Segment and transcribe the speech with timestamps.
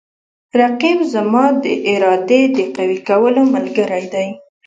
[0.59, 4.27] رقیب زما د ارادې د قوي کولو ملګری دی